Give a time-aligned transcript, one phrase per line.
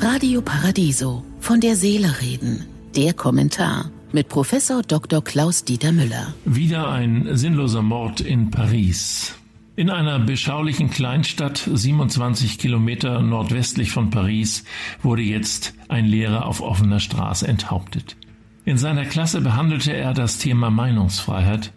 [0.00, 1.24] Radio Paradiso.
[1.40, 2.66] Von der Seele reden.
[2.96, 5.22] Der Kommentar mit Professor Dr.
[5.22, 6.34] Klaus Dieter Müller.
[6.44, 9.34] Wieder ein sinnloser Mord in Paris.
[9.74, 14.64] In einer beschaulichen Kleinstadt, 27 Kilometer nordwestlich von Paris,
[15.02, 18.16] wurde jetzt ein Lehrer auf offener Straße enthauptet.
[18.64, 21.72] In seiner Klasse behandelte er das Thema Meinungsfreiheit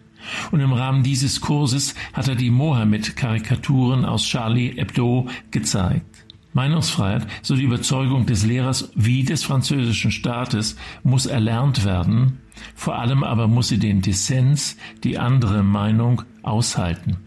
[0.50, 6.15] und im Rahmen dieses Kurses hat er die Mohammed-Karikaturen aus Charlie Hebdo gezeigt.
[6.56, 12.40] Meinungsfreiheit, so die Überzeugung des Lehrers wie des französischen Staates, muss erlernt werden,
[12.74, 17.18] vor allem aber muss sie den Dissens, die andere Meinung, aushalten.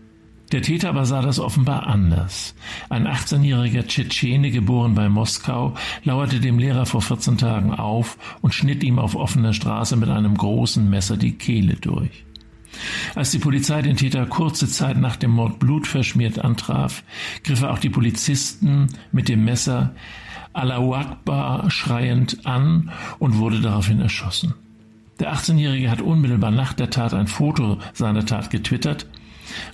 [0.51, 2.55] Der Täter aber sah das offenbar anders.
[2.89, 8.83] Ein 18-jähriger Tschetschene, geboren bei Moskau, lauerte dem Lehrer vor 14 Tagen auf und schnitt
[8.83, 12.25] ihm auf offener Straße mit einem großen Messer die Kehle durch.
[13.15, 17.03] Als die Polizei den Täter kurze Zeit nach dem Mord blutverschmiert antraf,
[17.43, 19.93] griff er auch die Polizisten mit dem Messer
[20.53, 24.53] Allahu Akbar schreiend an und wurde daraufhin erschossen.
[25.19, 29.05] Der 18-Jährige hat unmittelbar nach der Tat ein Foto seiner Tat getwittert.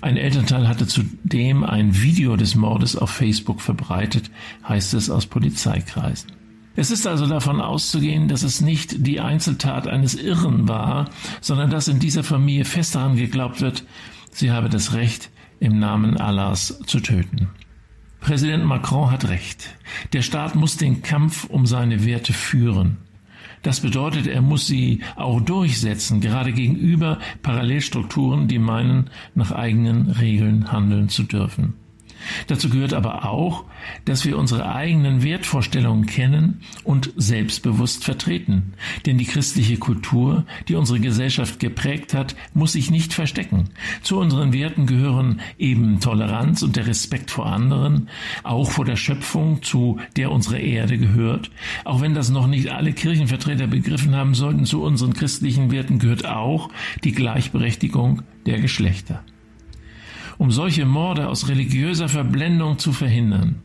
[0.02, 4.32] Ein Elternteil hatte zudem ein Video des Mordes auf Facebook verbreitet,
[4.68, 6.32] heißt es aus Polizeikreisen.
[6.76, 11.10] Es ist also davon auszugehen, dass es nicht die Einzeltat eines Irren war,
[11.40, 13.86] sondern dass in dieser Familie fest daran geglaubt wird,
[14.32, 17.48] sie habe das Recht, im Namen Allahs zu töten.
[18.20, 19.70] Präsident Macron hat recht.
[20.12, 22.98] Der Staat muss den Kampf um seine Werte führen.
[23.62, 30.72] Das bedeutet, er muss sie auch durchsetzen, gerade gegenüber Parallelstrukturen, die meinen, nach eigenen Regeln
[30.72, 31.74] handeln zu dürfen.
[32.48, 33.66] Dazu gehört aber auch,
[34.06, 38.74] dass wir unsere eigenen Wertvorstellungen kennen und selbstbewusst vertreten.
[39.06, 43.70] Denn die christliche Kultur, die unsere Gesellschaft geprägt hat, muss sich nicht verstecken.
[44.02, 48.10] Zu unseren Werten gehören eben Toleranz und der Respekt vor anderen,
[48.44, 51.52] auch vor der Schöpfung, zu der unsere Erde gehört.
[51.84, 56.26] Auch wenn das noch nicht alle Kirchenvertreter begriffen haben sollten, zu unseren christlichen Werten gehört
[56.26, 56.70] auch
[57.04, 59.24] die Gleichberechtigung der Geschlechter.
[60.38, 63.62] Um solche Morde aus religiöser Verblendung zu verhindern,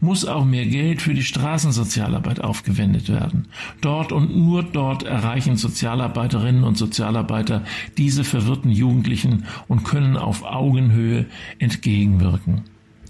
[0.00, 3.48] muss auch mehr Geld für die Straßensozialarbeit aufgewendet werden.
[3.80, 7.64] Dort und nur dort erreichen Sozialarbeiterinnen und Sozialarbeiter
[7.98, 11.26] diese verwirrten Jugendlichen und können auf Augenhöhe
[11.58, 12.62] entgegenwirken.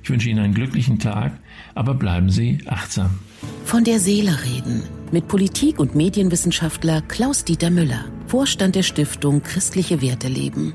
[0.03, 1.33] Ich wünsche Ihnen einen glücklichen Tag,
[1.75, 3.19] aber bleiben Sie achtsam.
[3.65, 4.83] Von der Seele reden
[5.13, 10.75] mit Politik- und Medienwissenschaftler Klaus-Dieter Müller, Vorstand der Stiftung Christliche Werte leben.